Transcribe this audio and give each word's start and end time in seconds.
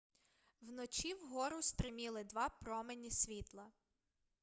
вночі 0.61 1.13
вгору 1.13 1.61
стриміли 1.61 2.23
два 2.23 2.49
промені 2.49 3.11
світла 3.11 3.71